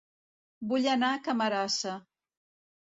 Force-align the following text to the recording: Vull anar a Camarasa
Vull 0.71 0.87
anar 0.95 1.11
a 1.11 1.21
Camarasa 1.29 1.97